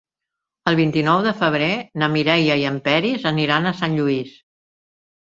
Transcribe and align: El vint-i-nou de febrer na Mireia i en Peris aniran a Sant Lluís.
El 0.69 0.75
vint-i-nou 0.77 1.19
de 1.25 1.33
febrer 1.41 1.67
na 2.03 2.09
Mireia 2.13 2.55
i 2.61 2.65
en 2.69 2.79
Peris 2.87 3.27
aniran 3.33 3.69
a 3.69 3.75
Sant 3.83 3.93
Lluís. 3.99 4.33